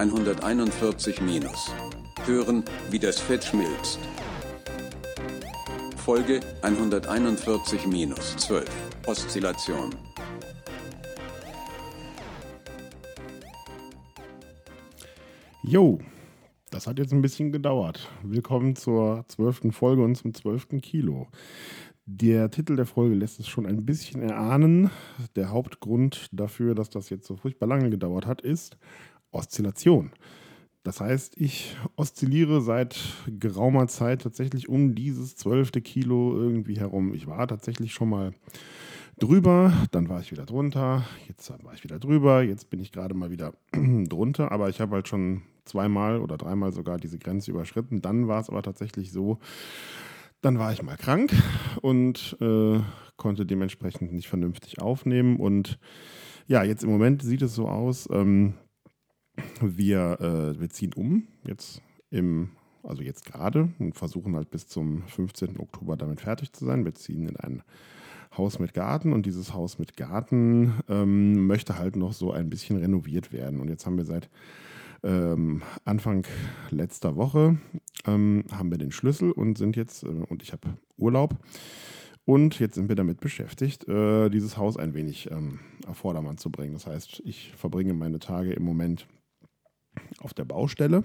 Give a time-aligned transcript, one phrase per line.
[0.00, 1.70] 141 minus.
[2.24, 3.98] Hören, wie das Fett schmilzt.
[5.94, 8.66] Folge 141 minus 12.
[9.06, 9.94] Oszillation.
[15.62, 15.98] Jo,
[16.70, 18.08] das hat jetzt ein bisschen gedauert.
[18.22, 21.28] Willkommen zur zwölften Folge und zum zwölften Kilo.
[22.06, 24.90] Der Titel der Folge lässt es schon ein bisschen erahnen.
[25.36, 28.78] Der Hauptgrund dafür, dass das jetzt so furchtbar lange gedauert hat, ist
[29.32, 30.12] Oszillation.
[30.82, 37.12] Das heißt, ich oszilliere seit geraumer Zeit tatsächlich um dieses zwölfte Kilo irgendwie herum.
[37.12, 38.32] Ich war tatsächlich schon mal
[39.18, 43.14] drüber, dann war ich wieder drunter, jetzt war ich wieder drüber, jetzt bin ich gerade
[43.14, 48.00] mal wieder drunter, aber ich habe halt schon zweimal oder dreimal sogar diese Grenze überschritten.
[48.00, 49.38] Dann war es aber tatsächlich so,
[50.40, 51.32] dann war ich mal krank
[51.82, 52.80] und äh,
[53.16, 55.36] konnte dementsprechend nicht vernünftig aufnehmen.
[55.36, 55.78] Und
[56.46, 58.54] ja, jetzt im Moment sieht es so aus, ähm,
[59.60, 62.50] wir, äh, wir ziehen um, jetzt im,
[62.82, 65.58] also jetzt gerade und versuchen halt bis zum 15.
[65.58, 66.84] Oktober damit fertig zu sein.
[66.84, 67.62] Wir ziehen in ein
[68.36, 72.76] Haus mit Garten und dieses Haus mit Garten ähm, möchte halt noch so ein bisschen
[72.76, 73.60] renoviert werden.
[73.60, 74.30] Und jetzt haben wir seit
[75.02, 76.26] ähm, Anfang
[76.70, 77.58] letzter Woche
[78.06, 81.36] ähm, haben wir den Schlüssel und sind jetzt, äh, und ich habe Urlaub.
[82.24, 86.50] Und jetzt sind wir damit beschäftigt, äh, dieses Haus ein wenig ähm, auf Vordermann zu
[86.50, 86.74] bringen.
[86.74, 89.08] Das heißt, ich verbringe meine Tage im Moment
[90.20, 91.04] auf der Baustelle.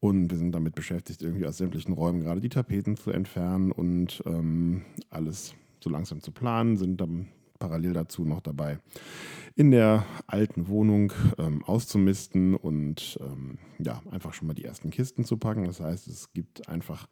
[0.00, 4.22] Und wir sind damit beschäftigt, irgendwie aus sämtlichen Räumen gerade die Tapeten zu entfernen und
[4.26, 8.78] ähm, alles so langsam zu planen, sind dann parallel dazu noch dabei,
[9.54, 15.24] in der alten Wohnung ähm, auszumisten und ähm, ja, einfach schon mal die ersten Kisten
[15.24, 15.64] zu packen.
[15.64, 17.08] Das heißt, es gibt einfach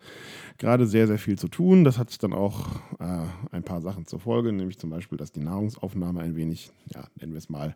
[0.58, 1.84] gerade sehr, sehr viel zu tun.
[1.84, 2.66] Das hat dann auch
[3.00, 7.04] äh, ein paar Sachen zur Folge, nämlich zum Beispiel, dass die Nahrungsaufnahme ein wenig, ja,
[7.16, 7.74] nennen wir es mal,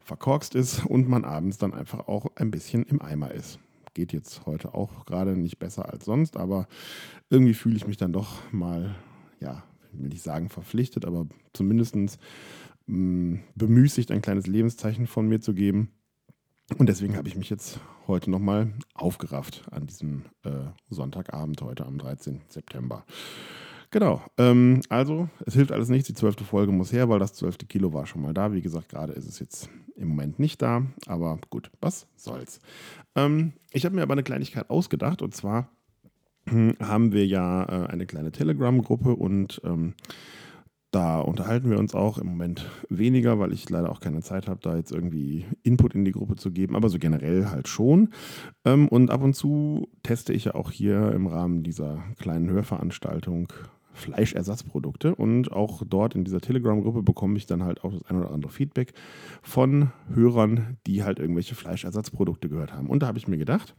[0.00, 3.58] verkorkst ist und man abends dann einfach auch ein bisschen im Eimer ist
[3.94, 6.68] geht jetzt heute auch gerade nicht besser als sonst, aber
[7.30, 8.94] irgendwie fühle ich mich dann doch mal,
[9.40, 11.96] ja, will nicht sagen verpflichtet, aber zumindest
[12.86, 15.90] mm, bemüßigt, ein kleines Lebenszeichen von mir zu geben.
[16.76, 21.96] Und deswegen habe ich mich jetzt heute nochmal aufgerafft an diesem äh, Sonntagabend, heute am
[21.96, 22.42] 13.
[22.48, 23.04] September.
[23.90, 27.64] Genau, ähm, also es hilft alles nichts, die zwölfte Folge muss her, weil das zwölfte
[27.64, 28.52] Kilo war schon mal da.
[28.52, 32.60] Wie gesagt, gerade ist es jetzt im Moment nicht da, aber gut, was soll's.
[33.14, 35.70] Ähm, ich habe mir aber eine Kleinigkeit ausgedacht und zwar
[36.80, 39.94] haben wir ja äh, eine kleine Telegram-Gruppe und ähm,
[40.90, 44.60] da unterhalten wir uns auch im Moment weniger, weil ich leider auch keine Zeit habe,
[44.62, 48.10] da jetzt irgendwie Input in die Gruppe zu geben, aber so generell halt schon.
[48.64, 53.52] Ähm, und ab und zu teste ich ja auch hier im Rahmen dieser kleinen Hörveranstaltung
[53.98, 58.30] Fleischersatzprodukte und auch dort in dieser Telegram-Gruppe bekomme ich dann halt auch das ein oder
[58.30, 58.92] andere Feedback
[59.42, 62.88] von Hörern, die halt irgendwelche Fleischersatzprodukte gehört haben.
[62.88, 63.74] Und da habe ich mir gedacht,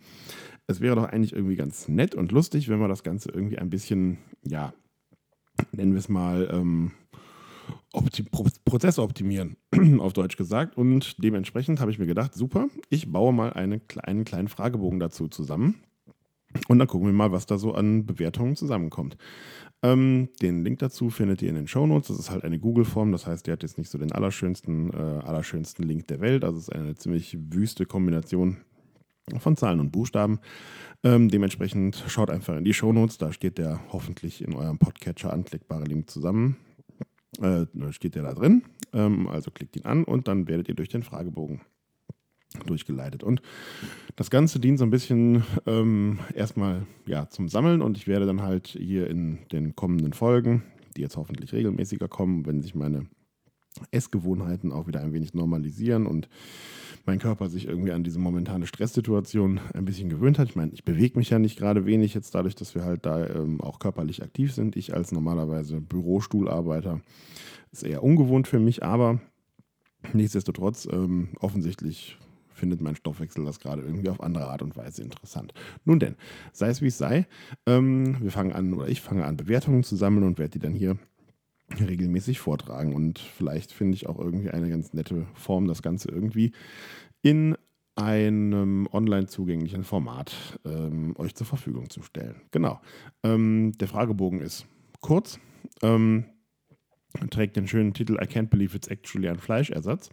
[0.68, 3.70] es wäre doch eigentlich irgendwie ganz nett und lustig, wenn wir das Ganze irgendwie ein
[3.70, 4.74] bisschen, ja,
[5.72, 6.92] nennen wir es mal, ähm,
[8.66, 9.58] Prozesse optimieren,
[10.00, 10.78] auf Deutsch gesagt.
[10.78, 15.28] Und dementsprechend habe ich mir gedacht, super, ich baue mal eine, einen kleinen Fragebogen dazu
[15.28, 15.76] zusammen.
[16.68, 19.18] Und dann gucken wir mal, was da so an Bewertungen zusammenkommt.
[19.82, 22.10] Ähm, den Link dazu findet ihr in den Show Notes.
[22.10, 24.96] Das ist halt eine Google-Form, das heißt, der hat jetzt nicht so den allerschönsten, äh,
[25.26, 26.44] allerschönsten Link der Welt.
[26.44, 28.58] Also es ist eine ziemlich wüste Kombination
[29.38, 30.40] von Zahlen und Buchstaben.
[31.04, 35.86] Ähm, dementsprechend schaut einfach in die Shownotes, da steht der hoffentlich in eurem Podcatcher anklickbare
[35.86, 36.58] Link zusammen.
[37.40, 38.64] Äh, steht der da drin.
[38.92, 41.62] Ähm, also klickt ihn an und dann werdet ihr durch den Fragebogen
[42.64, 43.24] durchgeleitet.
[43.24, 43.42] Und
[44.16, 48.42] das Ganze dient so ein bisschen ähm, erstmal ja, zum Sammeln und ich werde dann
[48.42, 50.64] halt hier in den kommenden Folgen,
[50.96, 53.08] die jetzt hoffentlich regelmäßiger kommen, wenn sich meine
[53.92, 56.28] Essgewohnheiten auch wieder ein wenig normalisieren und
[57.06, 60.50] mein Körper sich irgendwie an diese momentane Stresssituation ein bisschen gewöhnt hat.
[60.50, 63.26] Ich meine, ich bewege mich ja nicht gerade wenig jetzt dadurch, dass wir halt da
[63.26, 64.76] ähm, auch körperlich aktiv sind.
[64.76, 67.02] Ich als normalerweise Bürostuhlarbeiter
[67.72, 69.20] ist eher ungewohnt für mich, aber
[70.14, 72.18] nichtsdestotrotz ähm, offensichtlich
[72.60, 75.54] findet mein Stoffwechsel das gerade irgendwie auf andere Art und Weise interessant.
[75.86, 76.16] Nun denn,
[76.52, 77.26] sei es wie es sei,
[77.66, 80.74] ähm, wir fangen an oder ich fange an Bewertungen zu sammeln und werde die dann
[80.74, 80.98] hier
[81.80, 82.94] regelmäßig vortragen.
[82.94, 86.52] Und vielleicht finde ich auch irgendwie eine ganz nette Form, das Ganze irgendwie
[87.22, 87.56] in
[87.96, 92.42] einem online zugänglichen Format ähm, euch zur Verfügung zu stellen.
[92.52, 92.80] Genau.
[93.24, 94.66] Ähm, der Fragebogen ist
[95.02, 95.40] kurz,
[95.82, 96.26] ähm,
[97.30, 100.10] trägt den schönen Titel I can't believe it's actually ein Fleischersatz.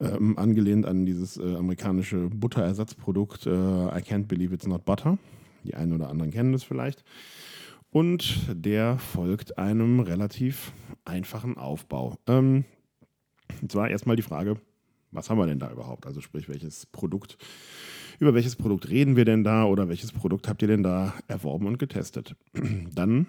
[0.00, 5.18] Ähm, angelehnt an dieses äh, amerikanische Butterersatzprodukt äh, I can't believe it's not butter.
[5.64, 7.04] Die einen oder anderen kennen das vielleicht.
[7.90, 10.72] Und der folgt einem relativ
[11.04, 12.16] einfachen Aufbau.
[12.26, 12.64] Ähm,
[13.60, 14.56] und zwar erstmal die Frage,
[15.10, 16.06] was haben wir denn da überhaupt?
[16.06, 17.36] Also sprich, welches Produkt,
[18.20, 21.66] über welches Produkt reden wir denn da oder welches Produkt habt ihr denn da erworben
[21.66, 22.36] und getestet?
[22.94, 23.26] Dann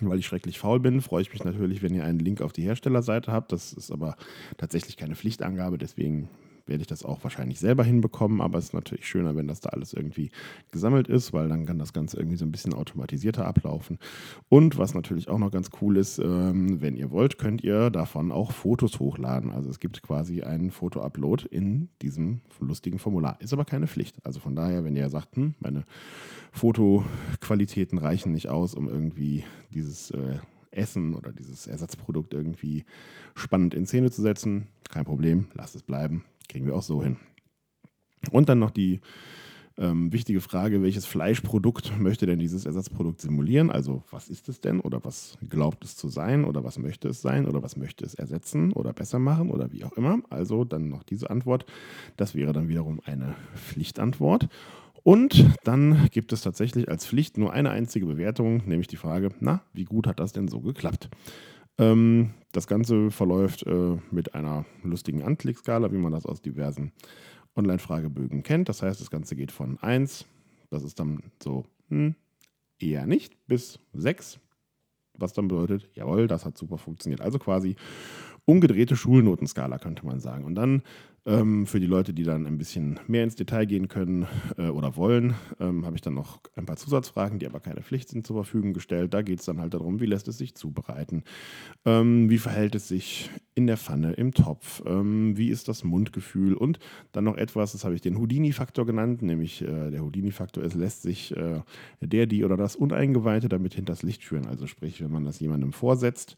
[0.00, 2.62] weil ich schrecklich faul bin, freue ich mich natürlich, wenn ihr einen Link auf die
[2.62, 3.52] Herstellerseite habt.
[3.52, 4.16] Das ist aber
[4.56, 6.28] tatsächlich keine Pflichtangabe, deswegen
[6.70, 9.70] werde ich das auch wahrscheinlich selber hinbekommen, aber es ist natürlich schöner, wenn das da
[9.70, 10.30] alles irgendwie
[10.70, 13.98] gesammelt ist, weil dann kann das Ganze irgendwie so ein bisschen automatisierter ablaufen.
[14.48, 18.32] Und was natürlich auch noch ganz cool ist, ähm, wenn ihr wollt, könnt ihr davon
[18.32, 19.50] auch Fotos hochladen.
[19.50, 23.36] Also es gibt quasi einen Foto-Upload in diesem lustigen Formular.
[23.40, 24.16] Ist aber keine Pflicht.
[24.24, 25.84] Also von daher, wenn ihr sagt, hm, meine
[26.52, 30.38] Fotoqualitäten reichen nicht aus, um irgendwie dieses äh,
[30.70, 32.84] Essen oder dieses Ersatzprodukt irgendwie
[33.34, 36.24] spannend in Szene zu setzen, kein Problem, lasst es bleiben.
[36.50, 37.16] Kriegen wir auch so hin.
[38.32, 39.00] Und dann noch die
[39.78, 43.70] ähm, wichtige Frage, welches Fleischprodukt möchte denn dieses Ersatzprodukt simulieren?
[43.70, 47.22] Also was ist es denn oder was glaubt es zu sein oder was möchte es
[47.22, 50.18] sein oder was möchte es ersetzen oder besser machen oder wie auch immer?
[50.28, 51.66] Also dann noch diese Antwort.
[52.16, 54.48] Das wäre dann wiederum eine Pflichtantwort.
[55.04, 59.62] Und dann gibt es tatsächlich als Pflicht nur eine einzige Bewertung, nämlich die Frage, na,
[59.72, 61.10] wie gut hat das denn so geklappt?
[61.80, 66.92] Ähm, das Ganze verläuft äh, mit einer lustigen Anklickskala, wie man das aus diversen
[67.56, 68.68] Online-Fragebögen kennt.
[68.68, 70.26] Das heißt, das Ganze geht von 1,
[70.68, 72.14] das ist dann so hm,
[72.78, 74.40] eher nicht, bis 6,
[75.20, 77.20] was dann bedeutet, jawohl, das hat super funktioniert.
[77.20, 77.76] Also quasi
[78.44, 80.44] umgedrehte Schulnotenskala, könnte man sagen.
[80.44, 80.82] Und dann
[81.26, 84.26] ähm, für die Leute, die dann ein bisschen mehr ins Detail gehen können
[84.56, 88.08] äh, oder wollen, ähm, habe ich dann noch ein paar Zusatzfragen, die aber keine Pflicht
[88.08, 89.12] sind, zur Verfügung gestellt.
[89.12, 91.24] Da geht es dann halt darum, wie lässt es sich zubereiten,
[91.84, 96.54] ähm, wie verhält es sich in der Pfanne, im Topf, ähm, wie ist das Mundgefühl
[96.54, 96.78] und
[97.12, 101.02] dann noch etwas, das habe ich den Houdini-Faktor genannt, nämlich äh, der Houdini-Faktor ist, lässt
[101.02, 101.60] sich äh,
[102.00, 104.46] der, die oder das Uneingeweihte damit hinters Licht führen.
[104.46, 106.36] Also sprich, wenn man das jemandem vorsetzt,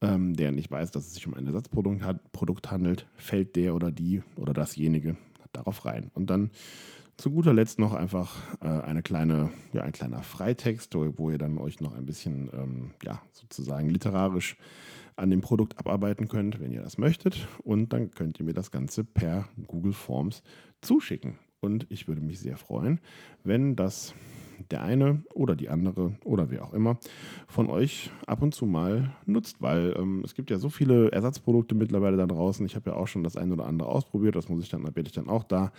[0.00, 3.74] ähm, der nicht weiß, dass es sich um ein Ersatzprodukt hat, Produkt handelt, fällt der
[3.74, 5.16] oder die oder dasjenige
[5.52, 6.10] darauf rein.
[6.14, 6.50] Und dann
[7.16, 11.58] zu guter Letzt noch einfach äh, eine kleine, ja, ein kleiner Freitext, wo ihr dann
[11.58, 14.56] euch noch ein bisschen ähm, ja, sozusagen literarisch
[15.20, 17.46] an dem Produkt abarbeiten könnt, wenn ihr das möchtet.
[17.62, 20.42] Und dann könnt ihr mir das Ganze per Google Forms
[20.80, 21.38] zuschicken.
[21.60, 23.00] Und ich würde mich sehr freuen,
[23.44, 24.14] wenn das
[24.70, 26.98] der eine oder die andere oder wer auch immer
[27.48, 31.74] von euch ab und zu mal nutzt, weil ähm, es gibt ja so viele Ersatzprodukte
[31.74, 32.64] mittlerweile da draußen.
[32.66, 35.02] Ich habe ja auch schon das eine oder andere ausprobiert, das muss ich dann, werde
[35.02, 35.72] ich dann auch da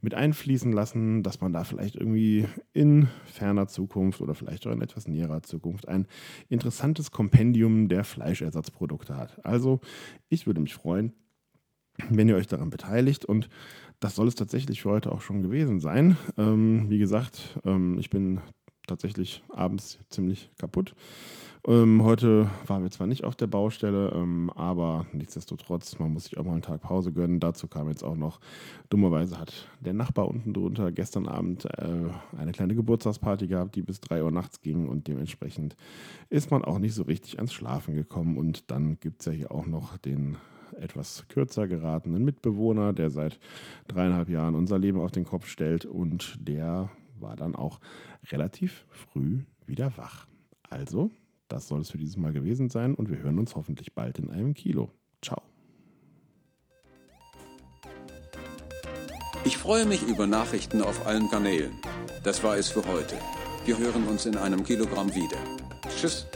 [0.00, 4.82] mit einfließen lassen, dass man da vielleicht irgendwie in ferner Zukunft oder vielleicht auch in
[4.82, 6.06] etwas näherer Zukunft ein
[6.48, 9.44] interessantes Kompendium der Fleischersatzprodukte hat.
[9.44, 9.80] Also
[10.28, 11.12] ich würde mich freuen,
[12.08, 13.48] wenn ihr euch daran beteiligt und
[14.00, 16.16] das soll es tatsächlich für heute auch schon gewesen sein.
[16.36, 18.40] Ähm, wie gesagt, ähm, ich bin
[18.86, 20.94] tatsächlich abends ziemlich kaputt.
[21.66, 26.36] Ähm, heute waren wir zwar nicht auf der Baustelle, ähm, aber nichtsdestotrotz, man muss sich
[26.36, 27.40] auch mal einen Tag Pause gönnen.
[27.40, 28.38] Dazu kam jetzt auch noch,
[28.90, 34.00] dummerweise hat der Nachbar unten drunter gestern Abend äh, eine kleine Geburtstagsparty gehabt, die bis
[34.00, 35.74] 3 Uhr nachts ging und dementsprechend
[36.28, 38.36] ist man auch nicht so richtig ans Schlafen gekommen.
[38.36, 40.36] Und dann gibt es ja hier auch noch den
[40.78, 43.38] etwas kürzer geratenen Mitbewohner, der seit
[43.88, 47.80] dreieinhalb Jahren unser Leben auf den Kopf stellt und der war dann auch
[48.30, 50.26] relativ früh wieder wach.
[50.68, 51.10] Also,
[51.48, 54.30] das soll es für dieses Mal gewesen sein und wir hören uns hoffentlich bald in
[54.30, 54.90] einem Kilo.
[55.22, 55.42] Ciao.
[59.44, 61.72] Ich freue mich über Nachrichten auf allen Kanälen.
[62.22, 63.14] Das war es für heute.
[63.66, 65.36] Wir hören uns in einem Kilogramm wieder.
[65.88, 66.26] Tschüss.